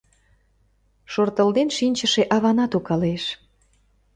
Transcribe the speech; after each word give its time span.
Шортылден 1.11 1.69
шинчыше 1.77 2.23
аванат 2.35 2.71
укалеш. 2.77 3.23